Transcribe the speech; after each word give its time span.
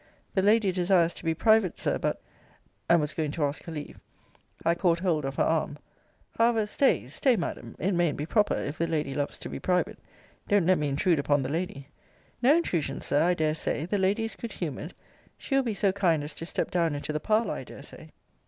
The 0.33 0.41
lady 0.41 0.71
desires 0.71 1.13
to 1.13 1.23
be 1.23 1.35
private, 1.35 1.77
Sir 1.77 1.99
but 1.99 2.19
and 2.89 2.99
was 2.99 3.13
going 3.13 3.29
to 3.33 3.43
ask 3.43 3.65
her 3.65 3.71
leave. 3.71 3.99
I 4.65 4.73
caught 4.73 4.97
hold 5.01 5.25
of 5.25 5.35
her 5.35 5.43
arm 5.43 5.77
However, 6.39 6.65
stay, 6.65 7.05
stay, 7.05 7.35
Madam: 7.37 7.75
it 7.77 7.91
mayn't 7.91 8.17
be 8.17 8.25
proper, 8.25 8.55
if 8.55 8.79
the 8.79 8.87
lady 8.87 9.13
loves 9.13 9.37
to 9.37 9.47
be 9.47 9.59
private. 9.59 9.99
Don't 10.47 10.65
let 10.65 10.79
me 10.79 10.87
intrude 10.89 11.19
upon 11.19 11.43
the 11.43 11.49
lady 11.53 11.87
No 12.41 12.57
intrusion, 12.57 12.99
Sir, 12.99 13.21
I 13.21 13.35
dare 13.35 13.53
say: 13.53 13.85
the 13.85 13.99
lady 13.99 14.23
is 14.23 14.33
good 14.35 14.53
humoured. 14.53 14.95
She 15.37 15.53
will 15.53 15.61
be 15.61 15.75
so 15.75 15.91
kind 15.91 16.23
as 16.23 16.33
to 16.33 16.47
step 16.47 16.71
down 16.71 16.95
into 16.95 17.13
the 17.13 17.19
parlour, 17.19 17.53
I 17.53 17.63
dare 17.63 17.83
say. 17.83 18.09